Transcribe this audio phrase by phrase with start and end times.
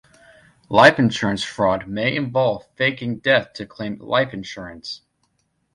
[0.67, 5.01] Life insurance fraud may involve faking death to claim life insurance.